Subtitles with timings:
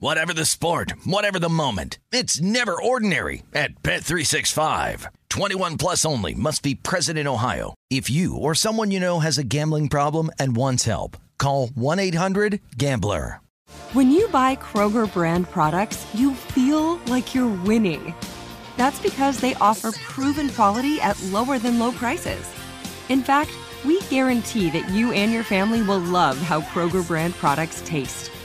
[0.00, 5.06] Whatever the sport, whatever the moment, it's never ordinary at Bet365.
[5.28, 7.74] 21 plus only must be present in Ohio.
[7.90, 13.40] If you or someone you know has a gambling problem and wants help, call 1-800-GAMBLER.
[13.92, 18.14] When you buy Kroger brand products, you feel like you're winning.
[18.76, 22.48] That's because they offer proven quality at lower than low prices.
[23.08, 23.50] In fact,
[23.84, 28.30] we guarantee that you and your family will love how Kroger brand products taste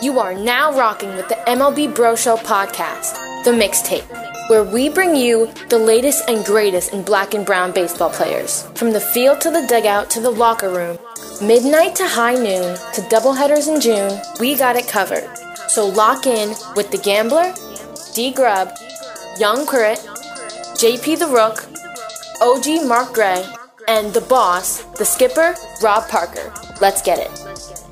[0.00, 5.16] You are now rocking with the MLB Bro Show podcast, The Mixtape, where we bring
[5.16, 8.62] you the latest and greatest in black and brown baseball players.
[8.74, 10.98] From the field to the dugout to the locker room,
[11.42, 15.28] midnight to high noon to doubleheaders in June, we got it covered.
[15.68, 17.52] So lock in with The Gambler,
[18.14, 18.70] D Grub,
[19.38, 19.98] Young Crit,
[20.78, 21.66] JP the Rook,
[22.40, 23.44] OG Mark Gray,
[23.88, 26.52] and the boss, the skipper, Rob Parker.
[26.80, 27.87] Let's get it.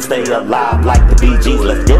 [0.00, 1.60] Stay alive like the Bee Gees.
[1.60, 1.99] Let's go.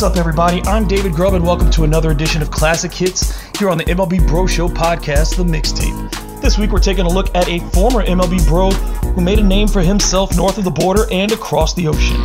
[0.00, 0.62] What's up, everybody?
[0.62, 4.26] I'm David Grubb, and welcome to another edition of Classic Hits here on the MLB
[4.26, 6.40] Bro Show podcast, The Mixtape.
[6.40, 8.70] This week, we're taking a look at a former MLB Bro
[9.10, 12.16] who made a name for himself north of the border and across the ocean.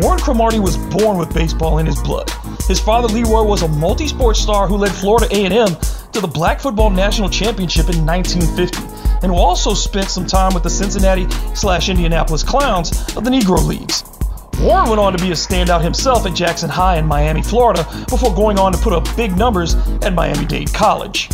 [0.00, 2.30] Warren Cromartie was born with baseball in his blood.
[2.66, 5.76] His father, Leroy, was a multi-sport star who led Florida A&M
[6.12, 8.78] to the Black Football National Championship in 1950,
[9.22, 13.62] and who also spent some time with the Cincinnati slash Indianapolis Clowns of the Negro
[13.62, 14.02] Leagues.
[14.60, 18.34] Warren went on to be a standout himself at Jackson High in Miami, Florida, before
[18.34, 21.28] going on to put up big numbers at Miami Dade College.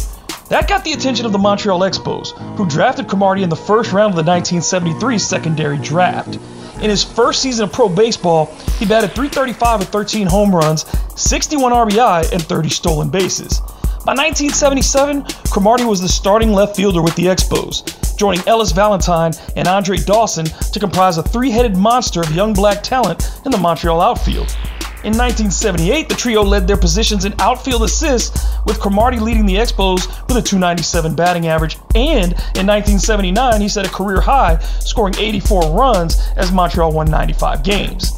[0.48, 4.10] That got the attention of the Montreal Expos, who drafted Cromartie in the first round
[4.10, 6.38] of the 1973 secondary draft.
[6.80, 8.46] In his first season of pro baseball,
[8.78, 10.86] he batted 335 with 13 home runs,
[11.20, 13.60] 61 RBI, and 30 stolen bases.
[14.04, 19.68] By 1977, Cromartie was the starting left fielder with the Expos, joining Ellis Valentine and
[19.68, 24.00] Andre Dawson to comprise a three headed monster of young black talent in the Montreal
[24.00, 24.56] outfield.
[25.04, 30.06] In 1978, the trio led their positions in outfield assists, with Cromartie leading the Expos
[30.26, 35.76] with a 297 batting average, and in 1979, he set a career high, scoring 84
[35.76, 38.12] runs as Montreal won 95 games.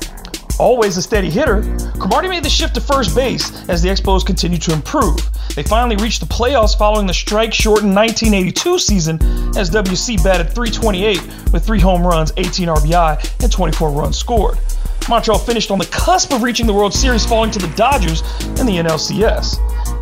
[0.60, 1.62] Always a steady hitter,
[1.98, 5.16] Cromartie made the shift to first base as the Expos continued to improve.
[5.54, 9.14] They finally reached the playoffs following the strike shortened 1982 season
[9.56, 14.58] as WC batted 328 with 3 home runs, 18 RBI, and 24 runs scored.
[15.08, 18.20] Montreal finished on the cusp of reaching the World Series, falling to the Dodgers
[18.60, 19.56] in the NLCS.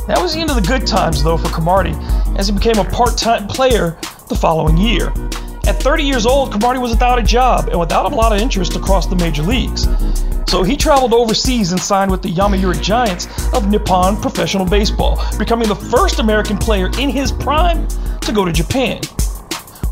[0.09, 1.95] That was the end of the good times, though, for Cromartie,
[2.37, 3.97] as he became a part time player
[4.29, 5.13] the following year.
[5.69, 8.75] At 30 years old, Cromartie was without a job and without a lot of interest
[8.75, 9.87] across the major leagues.
[10.49, 15.69] So he traveled overseas and signed with the Yomiuri Giants of Nippon Professional Baseball, becoming
[15.69, 17.87] the first American player in his prime
[18.23, 19.03] to go to Japan.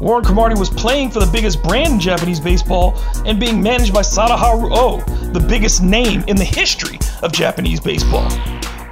[0.00, 4.00] Warren Cromartie was playing for the biggest brand in Japanese baseball and being managed by
[4.00, 5.00] Sadaharu O,
[5.32, 8.26] the biggest name in the history of Japanese baseball.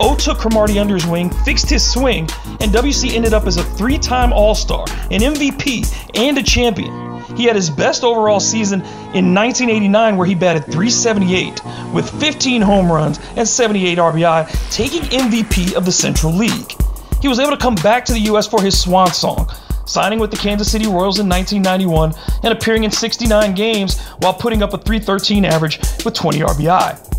[0.01, 2.29] O took Cromartie under his wing, fixed his swing,
[2.61, 7.23] and WC ended up as a three time All Star, an MVP, and a champion.
[7.37, 8.81] He had his best overall season
[9.15, 11.61] in 1989, where he batted 378
[11.93, 16.73] with 15 home runs and 78 RBI, taking MVP of the Central League.
[17.21, 18.47] He was able to come back to the U.S.
[18.47, 19.51] for his swan song,
[19.87, 24.63] signing with the Kansas City Royals in 1991 and appearing in 69 games while putting
[24.63, 27.14] up a 313 average with 20 RBI.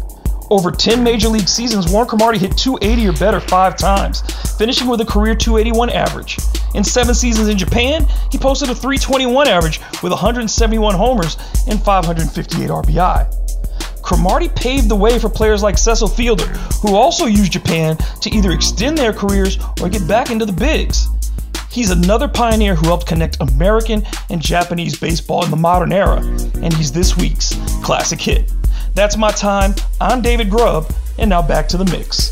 [0.51, 4.21] Over 10 major league seasons, Warren Cromartie hit 280 or better five times,
[4.57, 6.37] finishing with a career 281 average.
[6.75, 11.37] In seven seasons in Japan, he posted a 321 average with 171 homers
[11.67, 14.01] and 558 RBI.
[14.03, 16.45] Cromartie paved the way for players like Cecil Fielder,
[16.81, 21.07] who also used Japan to either extend their careers or get back into the bigs.
[21.71, 26.19] He's another pioneer who helped connect American and Japanese baseball in the modern era,
[26.61, 28.51] and he's this week's classic hit.
[28.95, 29.75] That's my time.
[29.99, 32.31] I'm David Grubb, and now back to the mix.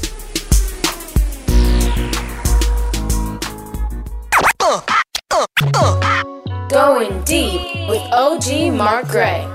[6.69, 9.45] Going deep with OG Mark Gray.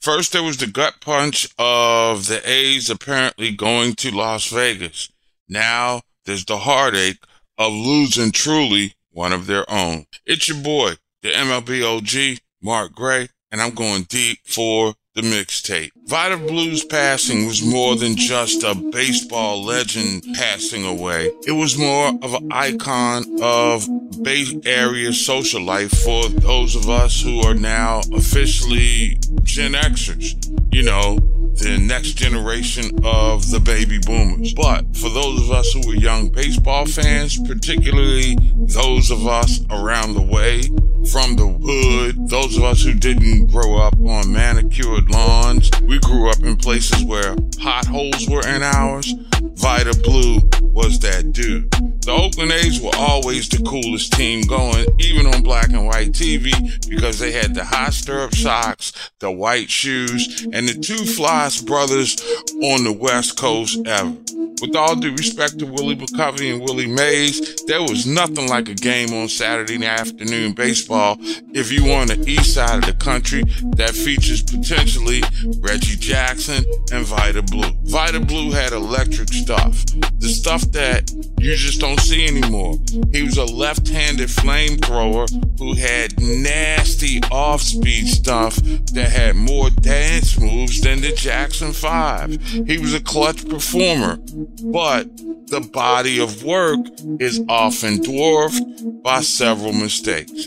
[0.00, 5.10] First, there was the gut punch of the A's apparently going to Las Vegas.
[5.48, 7.24] Now, there's the heartache
[7.58, 10.06] of losing truly one of their own.
[10.24, 10.92] It's your boy,
[11.22, 15.90] the MLB OG, Mark Gray, and I'm going deep for the mixtape.
[16.04, 21.32] Vida Blue's passing was more than just a baseball legend passing away.
[21.44, 23.88] It was more of an icon of
[24.22, 30.36] Bay Area social life for those of us who are now officially Gen Xers.
[30.72, 31.16] You know,
[31.56, 34.54] the next generation of the baby boomers.
[34.54, 38.36] But for those of us who were young baseball fans, particularly
[38.68, 40.62] those of us around the way
[41.06, 46.28] from the hood, those of us who didn't grow up on manicured lawns, we grew
[46.28, 49.14] up in places where potholes were in ours.
[49.54, 50.40] Vida Blue
[50.72, 51.72] was that dude.
[52.00, 56.50] The Oakland A's were always the coolest team going, even on black and white TV,
[56.88, 62.16] because they had the high stirrup socks, the white shoes, and the two flyest brothers
[62.62, 64.16] on the West Coast ever.
[64.60, 68.74] With all due respect to Willie McCovey and Willie Mays, there was nothing like a
[68.74, 71.16] game on Saturday afternoon baseball
[71.54, 73.44] if you on the east side of the country
[73.76, 75.22] that features potentially
[75.60, 77.70] Reggie Jackson and Vida Blue.
[77.84, 79.84] Vida Blue had electric stuff,
[80.18, 82.76] the stuff that you just don't see anymore.
[83.12, 85.28] He was a left-handed flamethrower
[85.58, 92.42] who had nasty off-speed stuff that had more dance moves than the Jackson 5.
[92.66, 94.18] He was a clutch performer
[94.64, 95.08] but
[95.48, 96.80] the body of work
[97.20, 98.62] is often dwarfed
[99.02, 100.46] by several mistakes.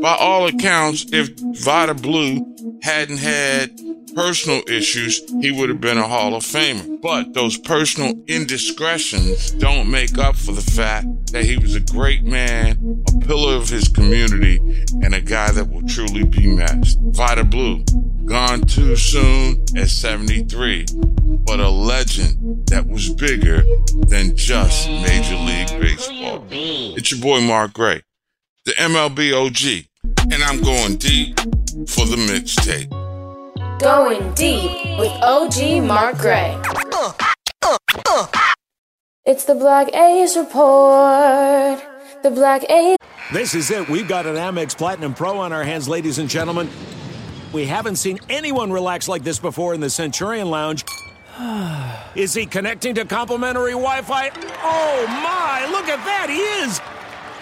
[0.00, 1.30] By all accounts, if
[1.62, 2.44] Vida Blue
[2.82, 3.70] hadn't had
[4.18, 7.00] personal issues, he would have been a Hall of Famer.
[7.00, 12.24] But those personal indiscretions don't make up for the fact that he was a great
[12.24, 14.56] man, a pillar of his community,
[15.02, 16.98] and a guy that will truly be missed.
[17.00, 17.84] Vida Blue,
[18.24, 20.86] gone too soon at 73,
[21.46, 23.62] but a legend that was bigger
[24.08, 26.44] than just Major League Baseball.
[26.50, 28.02] It's your boy Mark Gray,
[28.64, 29.86] the MLB OG,
[30.32, 31.38] and I'm going deep
[31.86, 33.07] for the mixtape.
[33.78, 36.60] Going deep with OG Mark Gray.
[39.24, 41.80] It's the Black Ace Report.
[42.24, 42.96] The Black Ace.
[43.32, 43.88] This is it.
[43.88, 46.68] We've got an Amex Platinum Pro on our hands, ladies and gentlemen.
[47.52, 50.84] We haven't seen anyone relax like this before in the Centurion Lounge.
[52.16, 54.30] Is he connecting to complimentary Wi Fi?
[54.60, 56.80] Oh my, look at that, he is!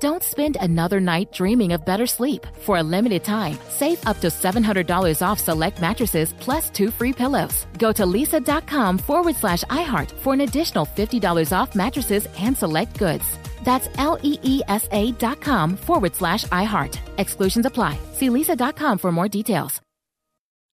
[0.00, 2.46] Don't spend another night dreaming of better sleep.
[2.60, 7.66] For a limited time, save up to $700 off select mattresses plus two free pillows.
[7.78, 13.24] Go to leesa.com forward slash iHeart for an additional $50 off mattresses and select goods.
[13.64, 16.96] That's L E E S A dot com forward slash iHeart.
[17.18, 17.98] Exclusions apply.
[18.12, 19.80] See leesa.com for more details.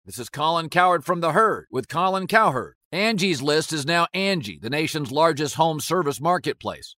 [0.06, 2.76] This is Colin Cowherd from The Herd with Colin Cowherd.
[2.92, 6.98] Angie's List is now Angie, the nation's largest home service marketplace.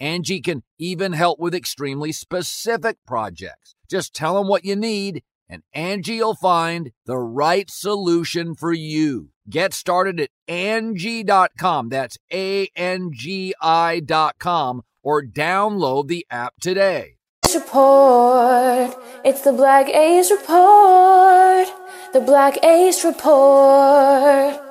[0.00, 3.74] Angie can even help with extremely specific projects.
[3.88, 9.30] Just tell them what you need and Angie will find the right solution for you.
[9.48, 11.88] Get started at Angie.com.
[11.88, 17.16] That's A-N-G-I dot com or download the app today.
[17.52, 18.96] Report.
[19.24, 21.66] It's the Black Ace Report.
[22.12, 24.69] The Black Ace Report.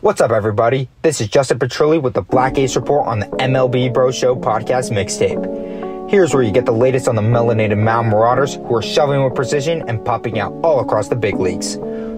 [0.00, 0.88] What's up, everybody?
[1.02, 4.92] This is Justin Petrilli with the Black Ace Report on the MLB Bro Show podcast
[4.92, 6.08] mixtape.
[6.08, 9.34] Here's where you get the latest on the melanated mound marauders who are shoving with
[9.34, 11.72] precision and popping out all across the big leagues.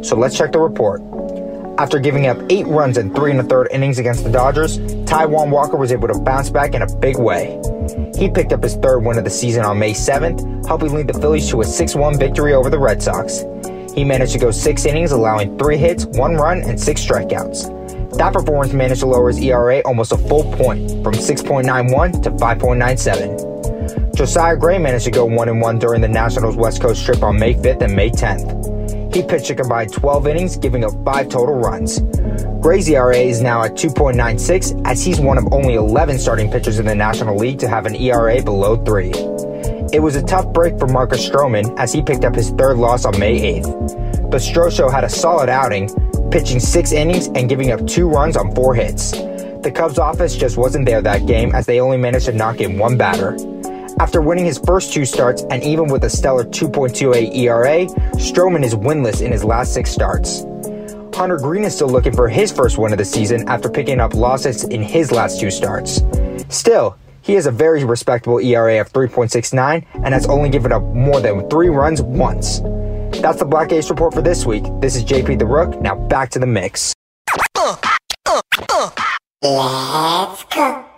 [0.07, 1.01] So let's check the report.
[1.79, 5.49] After giving up eight runs in three and a third innings against the Dodgers, Taijuan
[5.49, 7.59] Walker was able to bounce back in a big way.
[8.15, 11.19] He picked up his third win of the season on May 7th, helping lead the
[11.19, 13.43] Phillies to a 6-1 victory over the Red Sox.
[13.95, 18.17] He managed to go six innings, allowing three hits, one run, and six strikeouts.
[18.17, 24.15] That performance managed to lower his ERA almost a full point, from 6.91 to 5.97.
[24.15, 27.55] Josiah Gray managed to go 1 1 during the Nationals West Coast trip on May
[27.55, 29.15] 5th and May 10th.
[29.15, 32.01] He pitched a combined 12 innings, giving up 5 total runs.
[32.61, 36.87] Gray's ERA is now at 2.96, as he's one of only 11 starting pitchers in
[36.87, 39.11] the National League to have an ERA below 3.
[39.93, 43.05] It was a tough break for Marcus Stroman as he picked up his third loss
[43.05, 44.31] on May 8th.
[44.31, 45.89] But Stro Show had a solid outing,
[46.31, 49.11] pitching six innings and giving up two runs on four hits.
[49.11, 52.79] The Cubs' offense just wasn't there that game as they only managed to knock in
[52.79, 53.37] one batter.
[53.99, 58.77] After winning his first two starts and even with a stellar 2.28 ERA, Stroman is
[58.77, 60.45] winless in his last six starts.
[61.13, 64.15] Hunter Greene is still looking for his first win of the season after picking up
[64.15, 66.01] losses in his last two starts.
[66.49, 66.97] Still,
[67.31, 71.49] he has a very respectable ERA of 3.69 and has only given up more than
[71.49, 72.59] three runs once.
[73.21, 74.65] That's the Black Ace report for this week.
[74.81, 75.81] This is JP the Rook.
[75.81, 76.93] Now back to the mix.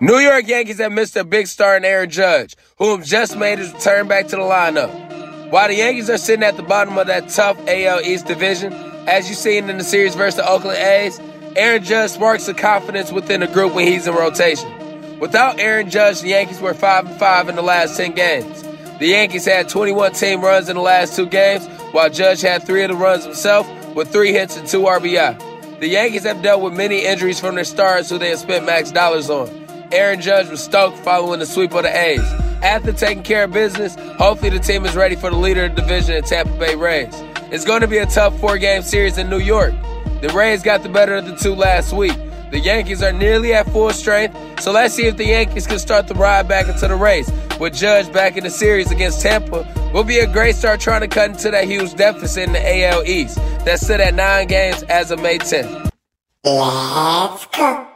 [0.00, 3.70] New York Yankees have missed a big star in Aaron Judge, whom just made his
[3.74, 5.50] return back to the lineup.
[5.50, 8.72] While the Yankees are sitting at the bottom of that tough AL East division,
[9.06, 11.20] as you've seen in the series versus the Oakland A's,
[11.56, 14.81] Aaron Judge sparks the confidence within the group when he's in rotation.
[15.22, 18.64] Without Aaron Judge, the Yankees were 5 and 5 in the last 10 games.
[18.98, 22.82] The Yankees had 21 team runs in the last two games, while Judge had three
[22.82, 25.78] of the runs himself with three hits and two RBI.
[25.78, 28.90] The Yankees have dealt with many injuries from their stars who they have spent max
[28.90, 29.48] dollars on.
[29.92, 32.18] Aaron Judge was stoked following the sweep of the A's.
[32.64, 35.82] After taking care of business, hopefully the team is ready for the leader of the
[35.82, 37.14] division, the Tampa Bay Rays.
[37.52, 39.72] It's going to be a tough four game series in New York.
[40.20, 42.18] The Rays got the better of the two last week.
[42.52, 46.06] The Yankees are nearly at full strength, so let's see if the Yankees can start
[46.06, 47.32] the ride back into the race.
[47.58, 51.08] With Judge back in the series against Tampa, will be a great start trying to
[51.08, 55.10] cut into that huge deficit in the AL East that sit at nine games as
[55.10, 55.90] of May 10th.
[56.44, 57.86] Let's go.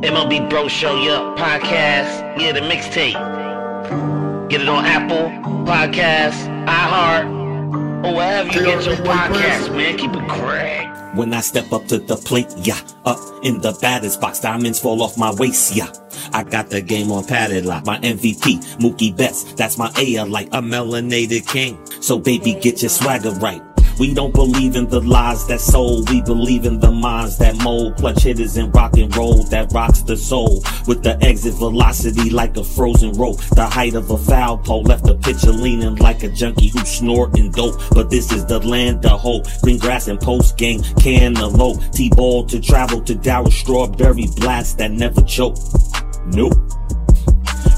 [0.00, 4.48] MLB Bro Show, yeah, podcast, yeah, the mixtape.
[4.48, 5.28] Get it on Apple
[5.66, 9.98] Podcasts, iHeart, or wherever you get your podcasts, man.
[9.98, 11.03] Keep it correct.
[11.14, 15.02] When I step up to the plate, yeah, up in the batter's box, diamonds fall
[15.02, 15.92] off my waist, yeah.
[16.32, 19.44] I got the game on padded like my MVP, Mookie Betts.
[19.54, 21.78] That's my A like a melanated king.
[22.00, 23.62] So baby, get your swagger right.
[23.98, 26.10] We don't believe in the lies that sold.
[26.10, 27.96] We believe in the minds that mold.
[27.96, 30.62] Clutch hitters and rock and roll that rocks the soul.
[30.86, 33.40] With the exit velocity like a frozen rope.
[33.54, 37.50] The height of a foul pole left the pitcher leaning like a junkie who's snorting
[37.50, 37.80] dope.
[37.92, 39.46] But this is the land of hope.
[39.62, 41.80] Green grass and post game cantaloupe.
[41.92, 45.56] T-ball to travel to Darryl Strawberry blast that never choke.
[46.26, 46.54] Nope.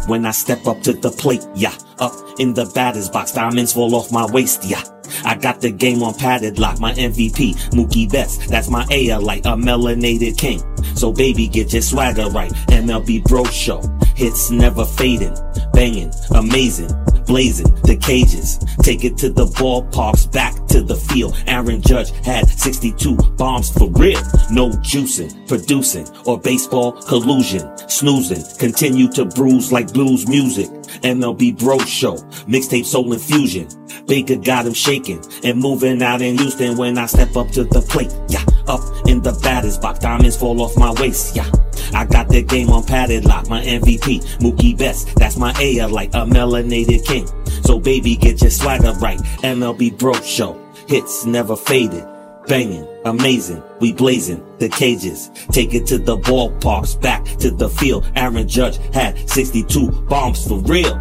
[0.07, 3.95] When I step up to the plate, yeah, up in the batter's box, diamonds fall
[3.95, 4.83] off my waist, yeah.
[5.25, 8.47] I got the game on padded lock, my MVP, Mookie Betts.
[8.49, 10.63] That's my A like a melanated king.
[10.95, 12.53] So baby, get your swagger right.
[12.69, 13.83] MLB Bro Show.
[14.17, 15.37] Hits never fading,
[15.75, 16.89] banging, amazing,
[17.27, 18.59] blazing the cages.
[18.81, 21.37] Take it to the ballparks, back to the field.
[21.47, 24.21] Aaron Judge had 62 bombs for real.
[24.51, 27.77] No juicing, producing, or baseball collusion.
[27.91, 30.71] Snoozing, continue to bruise like blues music.
[31.03, 32.17] MLB Bro Show,
[32.49, 33.69] mixtape soul infusion.
[34.07, 37.83] Baker got him shaking and moving out in Houston when I step up to the
[37.83, 38.15] plate.
[38.29, 41.37] Yeah, up in the batter's box, diamonds fall off my waist.
[41.37, 41.51] Yeah,
[41.95, 45.05] I got the game on padded lock, my MVP, Mookie Betts.
[45.15, 47.27] That's my A like a melanated king.
[47.63, 49.19] So baby, get your swagger right.
[49.43, 52.07] MLB Bro Show, hits never faded.
[52.47, 55.31] Banging, amazing, we blazing the cages.
[55.51, 58.09] Take it to the ballparks, back to the field.
[58.15, 60.95] Aaron Judge had 62 bombs for real.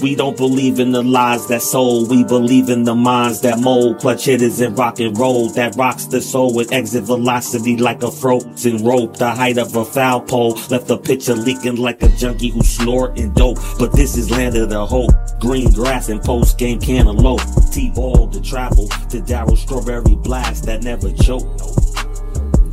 [0.00, 2.10] We don't believe in the lies that sold.
[2.10, 3.98] We believe in the minds that mold.
[3.98, 8.10] Clutch hitters and rock and roll that rocks the soul with exit velocity like a
[8.10, 9.16] frozen rope.
[9.16, 13.32] The height of a foul pole left the pitcher leaking like a junkie who's snorting
[13.32, 13.58] dope.
[13.78, 15.12] But this is land of the hope.
[15.40, 17.40] Green grass and post game cantaloupe.
[17.72, 21.46] T-ball to travel to Darryl Strawberry blast that never choke.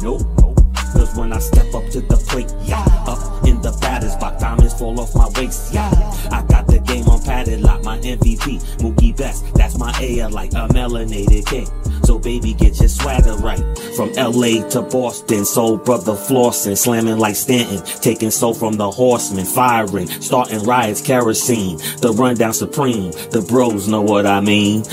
[0.02, 0.22] Nope.
[0.40, 0.60] Nope.
[0.94, 4.76] Cause when I step up to the plate, yeah, up in the batter's box, diamonds
[4.76, 5.90] fall off my waist, yeah.
[6.32, 7.03] I got the game
[7.44, 11.68] on padded lock, my MVP, Mookie Betts, that's my A like a melanated king.
[12.04, 13.60] So baby, get your swagger right.
[13.96, 19.46] From LA to Boston, soul brother flossing, slamming like Stanton, taking soul from the horsemen,
[19.46, 23.12] firing, starting riots, kerosene, the rundown supreme.
[23.32, 24.84] The bros know what I mean.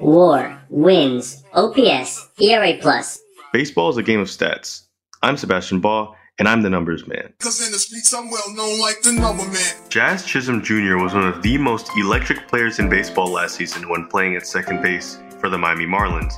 [0.00, 3.20] War, wins, OPS, ERA plus.
[3.52, 4.84] Baseball is a game of stats.
[5.22, 7.32] I'm Sebastian Baugh, and I'm the numbers man.
[7.40, 9.74] Cause in the streets I'm well known like the number man.
[9.88, 10.96] Jazz Chisholm Jr.
[10.96, 14.82] was one of the most electric players in baseball last season when playing at second
[14.82, 16.34] base for the Miami Marlins.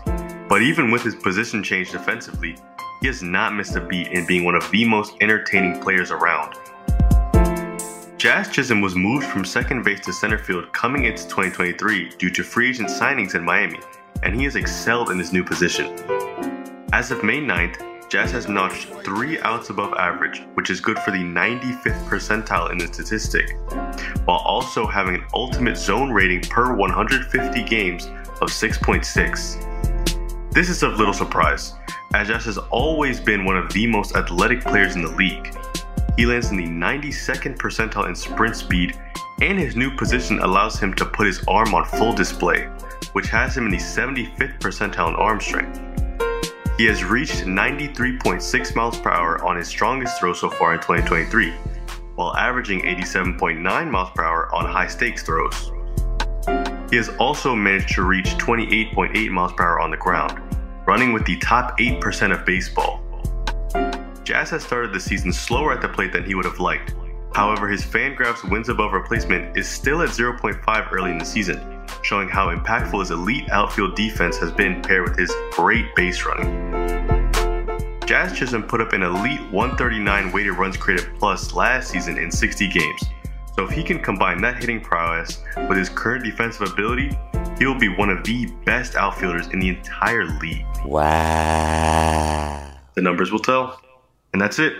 [0.49, 2.57] But even with his position change defensively,
[3.01, 6.55] he has not missed a beat in being one of the most entertaining players around.
[8.19, 12.43] Jazz Chisholm was moved from second base to center field coming into 2023 due to
[12.43, 13.81] free agent signings in Miami,
[14.23, 15.87] and he has excelled in his new position.
[16.93, 21.13] As of May 9th, Jazz has notched three outs above average, which is good for
[21.13, 23.57] the 95th percentile in the statistic,
[24.25, 28.07] while also having an ultimate zone rating per 150 games
[28.41, 30.53] of 6.6.
[30.53, 31.75] This is of little surprise.
[32.13, 35.55] as Jazz has always been one of the most athletic players in the league.
[36.17, 38.99] He lands in the 92nd percentile in sprint speed,
[39.41, 42.65] and his new position allows him to put his arm on full display,
[43.13, 45.81] which has him in the 75th percentile in arm strength.
[46.81, 51.51] He has reached 93.6 miles per hour on his strongest throw so far in 2023,
[52.15, 55.73] while averaging 87.9 miles per hour on high stakes throws.
[56.89, 60.41] He has also managed to reach 28.8 miles per hour on the ground,
[60.87, 63.03] running with the top 8% of baseball.
[64.25, 66.95] Jazz has started the season slower at the plate than he would have liked.
[67.35, 71.59] However, his Fangraphs wins above replacement is still at 0.5 early in the season,
[72.03, 76.71] showing how impactful his elite outfield defense has been paired with his great base running.
[78.07, 82.69] Jazz Chisholm put up an elite 139 weighted runs created plus last season in 60
[82.69, 83.05] games.
[83.57, 87.17] So if he can combine that hitting prowess with his current defensive ability,
[87.59, 90.67] he will be one of the best outfielders in the entire league.
[90.85, 92.71] Wow.
[92.95, 93.81] The numbers will tell.
[94.33, 94.73] And that's it.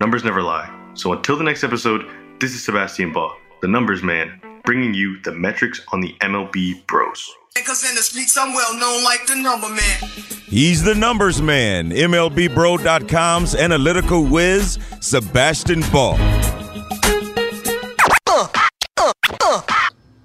[0.00, 0.68] Numbers never lie.
[0.94, 5.32] So until the next episode, this is Sebastian Baugh, the numbers man, bringing you the
[5.32, 7.32] metrics on the MLB Bros.
[7.64, 10.10] Cause in the streets I'm well known like the number man.
[10.46, 16.18] He's the numbers man, MLBBro.com's analytical whiz, Sebastian Ball.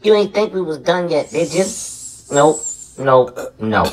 [0.03, 1.65] You ain't think we was done yet, did you?
[2.31, 2.59] Nope,
[2.97, 3.83] nope, no.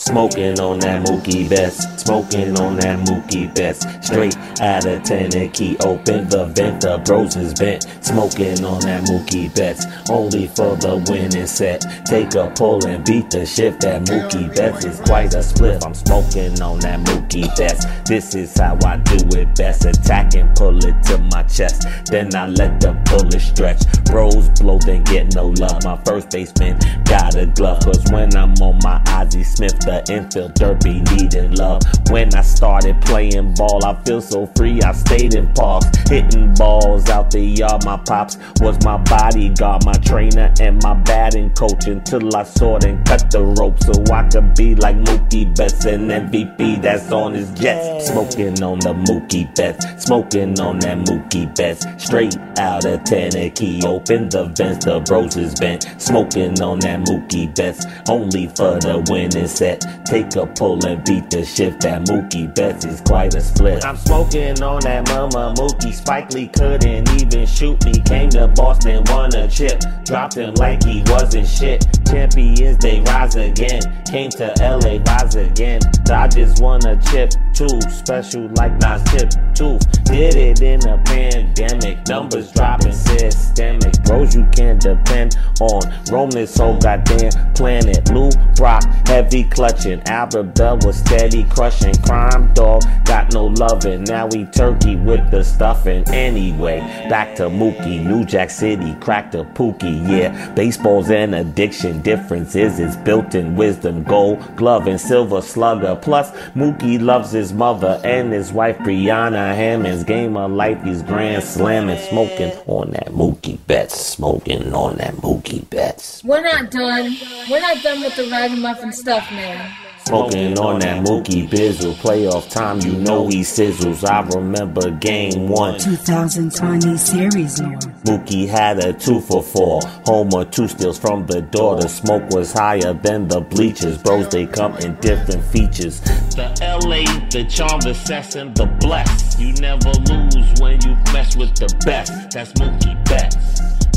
[0.00, 3.84] Smoking on that Mookie Betts, smoking on that Mookie Betts.
[4.00, 7.86] Straight out of Tennessee, open the vent, the bros is bent.
[8.00, 11.84] Smoking on that Mookie Betts, only for the winning set.
[12.06, 13.82] Take a pull and beat the shift.
[13.82, 15.84] That Mookie Betts is quite a split.
[15.84, 17.84] I'm smoking on that Mookie Betts.
[18.08, 19.84] This is how I do it best.
[19.84, 21.86] Attack and pull it to my chest.
[22.06, 23.82] Then I let the bullet stretch.
[24.06, 25.84] Bros blow, then get no love.
[25.84, 27.80] My first baseman got a glove.
[27.84, 31.82] Cause when I'm on my Ozzie Smith, the infield dirt be needing love.
[32.10, 34.80] When I started playing ball, I feel so free.
[34.82, 37.84] I stayed in parks, hitting balls out the yard.
[37.84, 43.04] My pops was my bodyguard, my trainer, and my batting coach until I soared and
[43.04, 47.50] cut the rope so I could be like Mookie Betts and MVP that's on his
[47.52, 48.08] jets.
[48.08, 51.84] Smoking on the Mookie Betts, smoking on that Mookie Betts.
[52.02, 55.86] Straight out of Tennessee, open the vents, the bros is bent.
[55.98, 59.79] Smoking on that Mookie Betts, only for the winning set.
[60.04, 61.80] Take a pull and beat the shift.
[61.82, 63.84] That Mookie Betts is quite a split.
[63.84, 65.94] I'm smoking on that mama Mookie.
[65.94, 67.92] Spike Lee couldn't even shoot me.
[68.00, 69.80] Came to Boston, won a chip.
[70.04, 71.86] Dropped him like he wasn't shit.
[72.06, 73.80] Champions, they rise again.
[74.10, 75.80] Came to LA, rise again.
[76.04, 77.80] Dodgers won a chip too.
[77.88, 80.04] Special like Nas Tip Tooth.
[80.04, 82.08] Did it in a pandemic.
[82.08, 83.92] Numbers dropping systemic.
[84.04, 85.82] Bros you can't depend on.
[86.10, 88.10] Roam this whole goddamn planet.
[88.10, 90.02] Lou Brock, heavy clutching.
[90.06, 91.94] Albert Belle was steady crushing.
[92.02, 94.04] Crime dog got no loving.
[94.04, 96.04] Now we turkey with the stuffing.
[96.08, 98.04] Anyway, back to Mookie.
[98.04, 100.08] New Jack City, cracked a pookie.
[100.08, 102.02] Yeah, baseball's an addiction.
[102.02, 104.02] Difference is it's built in wisdom.
[104.04, 105.98] Gold glove and silver slugger.
[106.00, 110.82] Plus, Mookie loves his mother and his wife Brianna Hammond's game of life.
[110.82, 114.00] He's grand slamming, smoking on that Mookie Betts.
[114.00, 116.22] Smoking on that Mookie Betts.
[116.24, 117.16] We're not done.
[117.50, 119.59] We're not done with the ragamuffin stuff, man.
[120.06, 121.94] Smoking on that Mookie Bizzle.
[121.94, 124.04] Playoff time, you know he sizzles.
[124.08, 125.78] I remember game one.
[125.78, 127.80] 2020 series Lord.
[128.04, 129.80] Mookie had a two for four.
[130.06, 131.76] Homer, two steals from the door.
[131.80, 133.98] The smoke was higher than the bleachers.
[133.98, 136.00] Bros, they come in different features.
[136.00, 139.38] The LA, the charm, the sex, and the bless.
[139.38, 142.12] You never lose when you mess with the best.
[142.30, 143.36] That's Mookie Betts.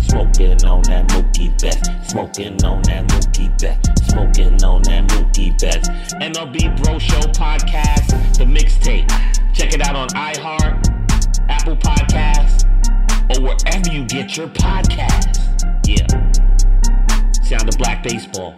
[0.08, 1.90] Smoking on that Mookie Betts.
[2.14, 4.12] Smoking on that Mookie Betts.
[4.12, 5.90] Smoking on that Mookie Betts.
[6.22, 9.10] MLB Bro Show Podcast, the mixtape.
[9.52, 12.70] Check it out on iHeart, Apple Podcasts,
[13.36, 15.40] or wherever you get your podcasts.
[15.88, 16.06] Yeah.
[17.42, 18.54] Sound of black baseball.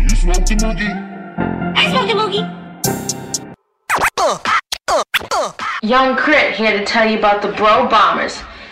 [0.00, 1.76] You smoke the Mookie?
[1.76, 3.58] I smoke the Mookie.
[4.16, 4.38] Uh,
[4.88, 5.02] uh,
[5.34, 5.52] uh.
[5.82, 8.38] Young Crit here to tell you about the Bro Bombers.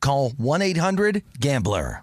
[0.00, 2.02] call 1-800-GAMBLER.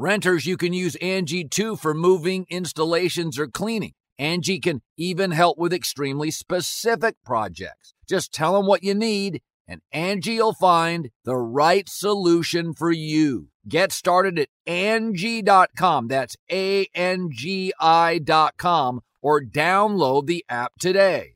[0.00, 3.94] Renters, you can use Angie too for moving, installations, or cleaning.
[4.16, 7.94] Angie can even help with extremely specific projects.
[8.08, 13.48] Just tell them what you need and Angie will find the right solution for you.
[13.68, 16.08] Get started at Angie.com.
[16.08, 21.34] That's A N G I.com or download the app today.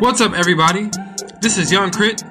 [0.00, 0.90] What's up, everybody?
[1.40, 2.22] This is Young Crit,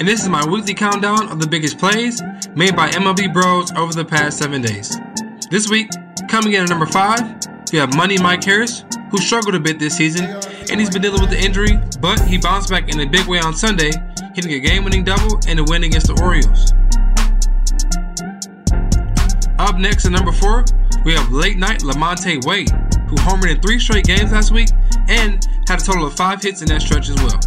[0.00, 2.22] and this is my weekly countdown of the biggest plays
[2.54, 4.98] made by MLB Bros over the past seven days.
[5.50, 5.90] This week,
[6.26, 7.20] coming in at number five,
[7.70, 10.24] we have Money Mike Harris, who struggled a bit this season,
[10.70, 13.40] and he's been dealing with the injury, but he bounced back in a big way
[13.40, 13.90] on Sunday,
[14.34, 16.72] hitting a game winning double and a win against the Orioles.
[19.58, 20.64] Up next at number four,
[21.04, 22.70] we have late night Lamonte Wade,
[23.06, 24.70] who homered in three straight games last week
[25.08, 27.38] and had a total of five hits in that stretch as well.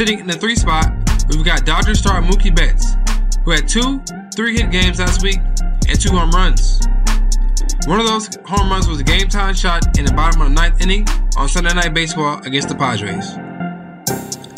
[0.00, 0.90] Sitting in the three spot,
[1.28, 2.96] we've got Dodgers star Mookie Betts,
[3.44, 4.02] who had two
[4.34, 6.80] three hit games last week and two home runs.
[7.84, 10.54] One of those home runs was a game time shot in the bottom of the
[10.54, 13.34] ninth inning on Sunday Night Baseball against the Padres.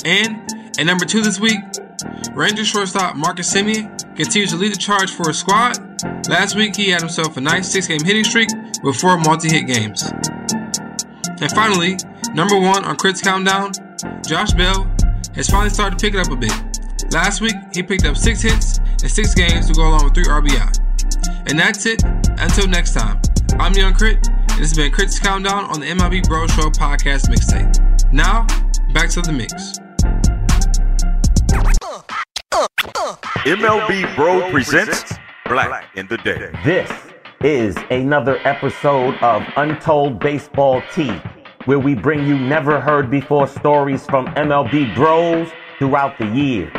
[0.04, 1.58] And at number two this week,
[2.34, 5.76] Ranger shortstop Marcus Semien continues to lead the charge for his squad.
[6.28, 8.50] Last week, he had himself a nice six game hitting streak
[8.84, 10.04] with four multi hit games.
[10.04, 11.98] And finally,
[12.32, 13.72] number one on Crit's Countdown,
[14.24, 14.91] Josh Bell
[15.34, 16.52] has finally started to pick it up a bit.
[17.12, 20.24] Last week, he picked up six hits in six games to go along with three
[20.24, 21.48] RBI.
[21.50, 22.02] And that's it.
[22.38, 23.20] Until next time,
[23.58, 27.28] I'm Young Crit, and this has been Crit's Countdown on the MLB Bro Show podcast
[27.28, 28.12] mixtape.
[28.12, 28.46] Now,
[28.92, 29.78] back to the mix.
[33.44, 35.14] MLB Bro presents
[35.46, 36.50] Black in the Day.
[36.64, 36.90] This
[37.42, 41.20] is another episode of Untold Baseball Tea,
[41.66, 45.48] where we bring you never heard before stories from MLB bros
[45.78, 46.72] throughout the year.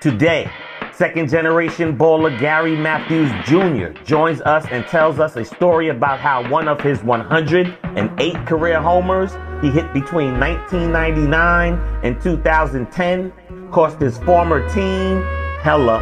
[0.00, 0.50] Today,
[0.92, 3.98] second generation baller Gary Matthews Jr.
[4.04, 9.32] joins us and tells us a story about how one of his 108 career homers
[9.60, 13.32] he hit between 1999 and 2010
[13.70, 15.22] cost his former team
[15.60, 16.00] hella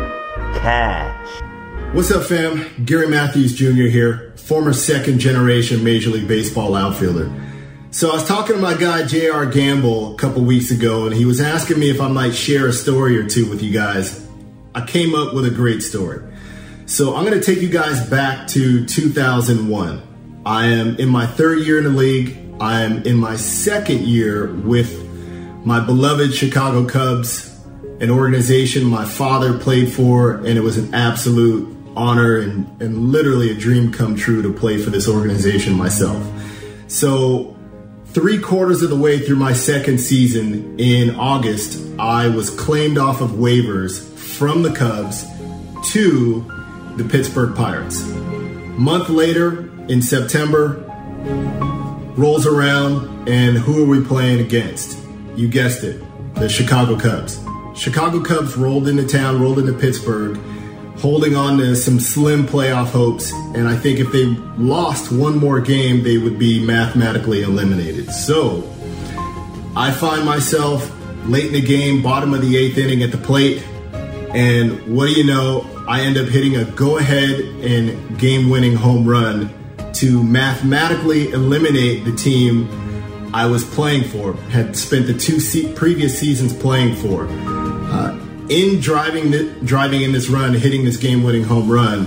[0.55, 1.43] cash.
[1.95, 2.85] What's up, fam?
[2.85, 3.89] Gary Matthews Jr.
[3.89, 7.31] here, former second generation Major League Baseball outfielder.
[7.93, 9.45] So I was talking to my guy J.R.
[9.45, 12.73] Gamble a couple weeks ago, and he was asking me if I might share a
[12.73, 14.27] story or two with you guys.
[14.75, 16.23] I came up with a great story.
[16.87, 20.43] So I'm going to take you guys back to 2001.
[20.47, 22.39] I am in my third year in the league.
[22.59, 24.99] I'm in my second year with
[25.63, 27.55] my beloved Chicago Cubs,
[28.01, 33.51] an organization my father played for, and it was an absolute honor and, and literally
[33.51, 36.27] a dream come true to play for this organization myself.
[36.89, 37.52] So,
[38.13, 43.23] three quarters of the way through my second season in August, I was claimed off
[43.23, 45.25] of waivers from the Cubs
[45.93, 46.45] to
[46.97, 48.03] the Pittsburgh Pirates.
[48.77, 50.85] Month later, in September,
[52.17, 54.99] rolls around, and who are we playing against?
[55.35, 56.03] You guessed it,
[56.35, 57.41] the Chicago Cubs.
[57.75, 60.39] Chicago Cubs rolled into town, rolled into Pittsburgh,
[60.99, 63.33] holding on to some slim playoff hopes.
[63.55, 64.27] And I think if they
[64.57, 68.11] lost one more game, they would be mathematically eliminated.
[68.11, 68.63] So
[69.77, 70.91] I find myself
[71.27, 73.63] late in the game, bottom of the eighth inning at the plate.
[74.35, 75.69] And what do you know?
[75.89, 79.53] I end up hitting a go ahead and game winning home run
[79.95, 82.69] to mathematically eliminate the team
[83.35, 87.27] I was playing for, had spent the two se- previous seasons playing for.
[87.29, 88.19] Uh,
[88.53, 92.07] in driving the, driving in this run, hitting this game-winning home run,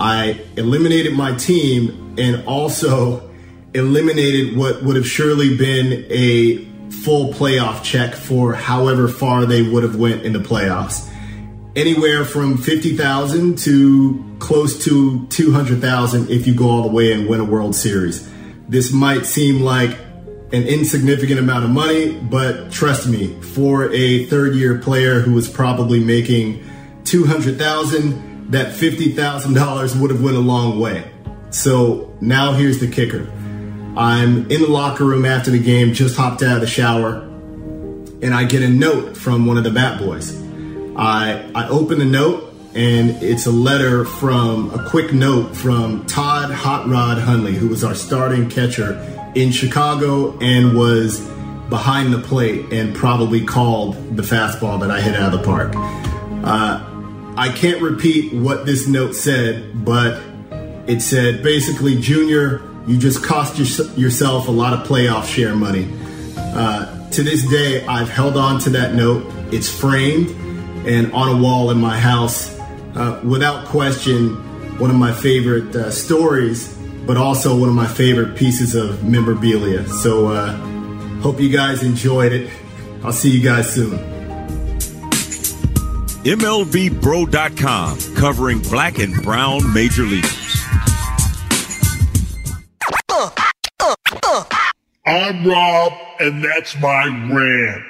[0.00, 3.30] I eliminated my team and also
[3.72, 9.84] eliminated what would have surely been a full playoff check for however far they would
[9.84, 11.08] have went in the playoffs.
[11.76, 17.38] Anywhere from 50,000 to close to 200,000 if you go all the way and win
[17.38, 18.28] a World Series.
[18.68, 19.96] This might seem like
[20.52, 25.48] an insignificant amount of money, but trust me, for a third year player who was
[25.48, 26.64] probably making
[27.04, 31.10] 200,000, that $50,000 would have went a long way.
[31.50, 33.28] So now here's the kicker.
[33.96, 37.22] I'm in the locker room after the game, just hopped out of the shower,
[38.22, 40.40] and I get a note from one of the bat boys.
[40.96, 46.52] I, I open the note, and it's a letter from a quick note from Todd
[46.52, 51.20] Hot Rod Hundley, who was our starting catcher in Chicago and was
[51.68, 55.72] behind the plate and probably called the fastball that I hit out of the park.
[55.76, 56.82] Uh,
[57.36, 60.22] I can't repeat what this note said, but
[60.86, 65.86] it said basically, Junior, you just cost your, yourself a lot of playoff share money.
[66.38, 69.30] Uh, to this day, I've held on to that note.
[69.52, 70.30] It's framed
[70.86, 72.58] and on a wall in my house.
[72.94, 74.36] Uh, without question,
[74.78, 76.75] one of my favorite uh, stories
[77.06, 79.86] but also one of my favorite pieces of memorabilia.
[79.88, 80.56] So, uh,
[81.20, 82.50] hope you guys enjoyed it.
[83.04, 83.98] I'll see you guys soon.
[86.24, 90.56] MLBBro.com, covering black and brown major leaguers.
[95.06, 97.84] I'm Rob, and that's my rant.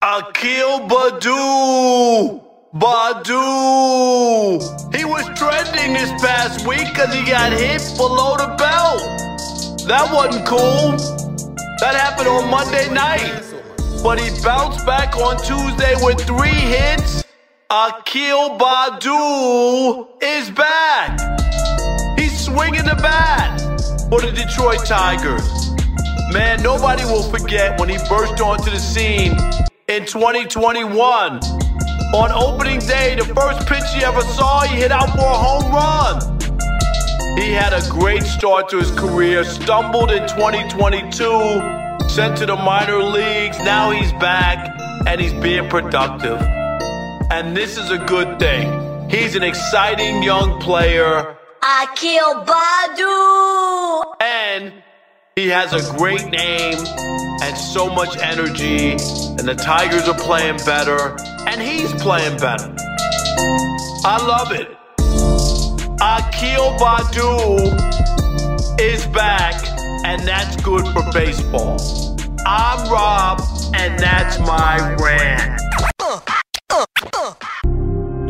[0.00, 2.43] Akil Baddoo!
[2.74, 4.58] Baddoo!
[4.92, 9.00] He was trending this past week because he got hit below the belt.
[9.86, 10.98] That wasn't cool.
[11.78, 13.44] That happened on Monday night.
[14.02, 17.22] But he bounced back on Tuesday with three hits.
[17.70, 21.20] Akil Baddoo is back.
[22.18, 23.60] He's swinging the bat
[24.10, 25.70] for the Detroit Tigers.
[26.32, 29.36] Man, nobody will forget when he burst onto the scene
[29.86, 31.38] in 2021
[32.14, 35.72] on opening day, the first pitch he ever saw, he hit out for a home
[35.72, 36.20] run.
[37.36, 43.02] He had a great start to his career, stumbled in 2022, sent to the minor
[43.02, 43.58] leagues.
[43.58, 46.40] Now he's back and he's being productive.
[47.32, 49.10] And this is a good thing.
[49.10, 51.36] He's an exciting young player.
[51.62, 54.14] Akil Baddoo!
[54.20, 54.72] And
[55.34, 56.78] he has a great name
[57.42, 62.74] and so much energy, and the Tigers are playing better, and he's playing better.
[64.06, 64.68] I love it.
[66.00, 67.58] Akil Baddoo
[68.80, 69.54] is back,
[70.04, 71.78] and that's good for baseball.
[72.46, 73.40] I'm Rob,
[73.74, 75.60] and that's my rant.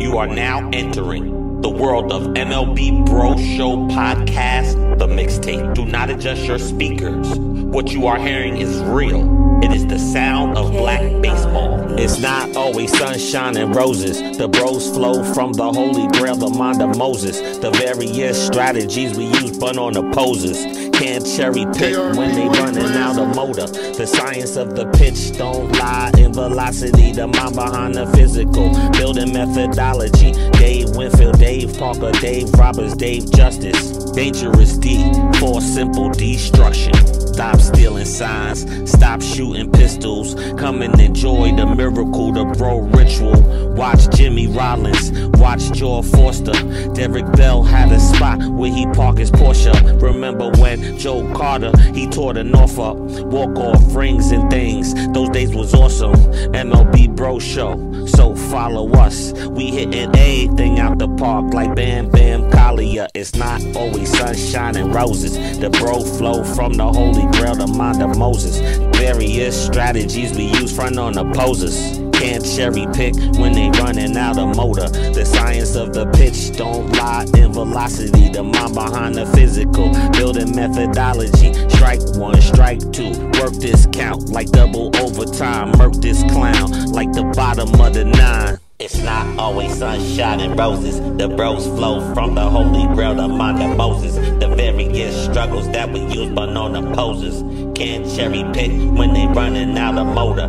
[0.01, 5.75] You are now entering the world of MLB Bro Show podcast, the mixtape.
[5.75, 7.39] Do not adjust your speakers.
[7.39, 9.45] What you are hearing is real.
[9.65, 11.99] It is the sound of black baseball.
[11.99, 14.37] It's not always sunshine and roses.
[14.37, 17.57] The bros flow from the holy grail, the mind of Moses.
[17.59, 20.67] The various uh, strategies we use, but on opposers.
[20.93, 23.67] Can't cherry pick when they running out of motor.
[23.67, 27.13] The science of the pitch don't lie in velocity.
[27.13, 28.71] The mind behind the physical.
[28.93, 30.33] Building methodology.
[30.59, 34.11] Dave Winfield, Dave Parker, Dave Roberts, Dave Justice.
[34.13, 37.24] Dangerous D for simple destruction.
[37.35, 40.37] Stop stealing signs, stop shooting pistols.
[40.57, 43.43] Come and enjoy the miracle, the bro ritual.
[43.73, 45.11] Watch Jimmy Rollins,
[45.41, 46.53] watch George Foster.
[46.93, 50.01] Derek Bell had a spot where he parked his Porsche.
[50.01, 52.97] Remember when Joe Carter, he tore the North up.
[52.97, 54.95] walk off rings and things.
[55.13, 56.15] Those days was awesome.
[56.53, 59.33] MLB Bro Show, so follow us.
[59.49, 63.09] We hitting everything out the park like Bam Bam Kalia.
[63.13, 65.37] It's not always sunshine and roses.
[65.59, 68.59] The bro flow from the holy grail, the mind of Moses.
[68.97, 71.99] Various strategies we use front on opposers.
[72.13, 74.89] Can't cherry pick when they running out of motor.
[74.89, 78.31] The science of the pitch don't lie in velocity.
[78.31, 81.53] The mind behind the physical, building methodology.
[81.69, 83.11] Strike one, strike two,
[83.41, 85.73] work this count like double overtime.
[85.77, 88.59] Murk this clown like the bottom of the nine.
[88.81, 91.01] It's not always sunshine and roses.
[91.17, 94.17] The bros flow from the holy grail, the mind Moses.
[94.17, 97.41] The very various struggles that we use, but on opposers.
[97.77, 100.49] Can't cherry pick when they running out of motor.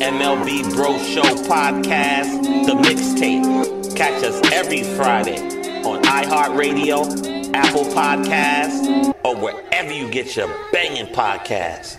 [0.00, 3.94] MLB Bro Show Podcast, the mixtape.
[3.94, 5.36] Catch us every Friday
[5.82, 11.98] on iHeartRadio, Apple Podcasts, or wherever you get your banging podcasts.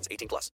[0.09, 0.49] 18 plus.